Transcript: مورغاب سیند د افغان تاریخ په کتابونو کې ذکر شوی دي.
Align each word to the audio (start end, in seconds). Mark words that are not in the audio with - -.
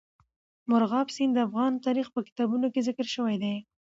مورغاب 0.69 1.07
سیند 1.15 1.33
د 1.35 1.39
افغان 1.47 1.71
تاریخ 1.85 2.07
په 2.13 2.19
کتابونو 2.27 2.67
کې 2.73 2.85
ذکر 2.87 3.05
شوی 3.15 3.35
دي. 3.43 3.55